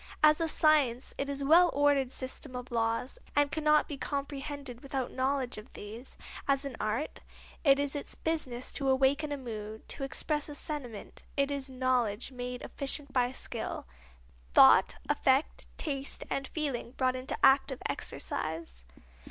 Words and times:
As 0.23 0.41
a 0.41 0.47
science 0.47 1.13
it 1.19 1.29
is 1.29 1.43
a 1.43 1.45
well 1.45 1.69
ordered 1.73 2.11
system 2.11 2.55
of 2.55 2.71
laws, 2.71 3.19
and 3.35 3.51
cannot 3.51 3.87
be 3.87 3.97
comprehended 3.99 4.81
without 4.81 5.11
knowledge 5.11 5.59
of 5.59 5.71
these. 5.73 6.17
As 6.47 6.65
an 6.65 6.75
art, 6.79 7.19
it 7.63 7.79
is 7.79 7.95
its 7.95 8.15
business 8.15 8.71
to 8.71 8.89
awaken 8.89 9.31
a 9.31 9.37
mood, 9.37 9.87
to 9.89 10.03
express 10.03 10.49
a 10.49 10.55
sentiment; 10.55 11.21
it 11.37 11.51
is 11.51 11.69
knowledge 11.69 12.31
made 12.31 12.63
efficient 12.63 13.13
by 13.13 13.31
skill 13.31 13.85
thought, 14.55 14.95
effect, 15.07 15.67
taste 15.77 16.23
and 16.31 16.47
feeling 16.47 16.93
brought 16.93 17.15
into 17.15 17.37
active 17.45 17.77
exercise. 17.87 18.85